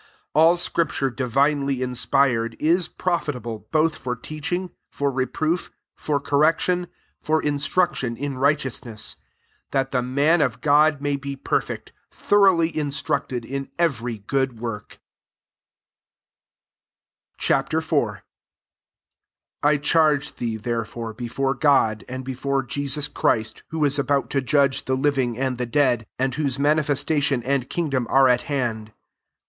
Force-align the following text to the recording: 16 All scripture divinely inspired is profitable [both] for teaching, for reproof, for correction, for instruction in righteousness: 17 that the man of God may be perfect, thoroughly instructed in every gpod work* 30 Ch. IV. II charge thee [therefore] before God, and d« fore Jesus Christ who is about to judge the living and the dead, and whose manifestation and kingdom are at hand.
16 0.29 0.29
All 0.33 0.55
scripture 0.57 1.09
divinely 1.11 1.83
inspired 1.83 2.55
is 2.57 2.87
profitable 2.87 3.67
[both] 3.71 3.93
for 3.95 4.15
teaching, 4.15 4.71
for 4.89 5.11
reproof, 5.11 5.69
for 5.95 6.19
correction, 6.19 6.87
for 7.21 7.39
instruction 7.39 8.17
in 8.17 8.39
righteousness: 8.39 9.17
17 9.71 9.71
that 9.73 9.91
the 9.91 10.01
man 10.01 10.41
of 10.41 10.59
God 10.59 11.01
may 11.01 11.15
be 11.17 11.35
perfect, 11.35 11.93
thoroughly 12.09 12.75
instructed 12.75 13.45
in 13.45 13.69
every 13.77 14.17
gpod 14.21 14.53
work* 14.53 14.99
30 17.39 17.81
Ch. 17.83 17.93
IV. 17.93 18.23
II 19.63 19.79
charge 19.81 20.33
thee 20.37 20.57
[therefore] 20.57 21.13
before 21.13 21.53
God, 21.53 22.03
and 22.09 22.25
d« 22.25 22.33
fore 22.33 22.63
Jesus 22.63 23.07
Christ 23.07 23.61
who 23.67 23.85
is 23.85 23.99
about 23.99 24.31
to 24.31 24.41
judge 24.41 24.85
the 24.85 24.95
living 24.97 25.37
and 25.37 25.59
the 25.59 25.67
dead, 25.67 26.07
and 26.17 26.33
whose 26.33 26.57
manifestation 26.57 27.43
and 27.43 27.69
kingdom 27.69 28.07
are 28.09 28.27
at 28.27 28.41
hand. 28.49 28.93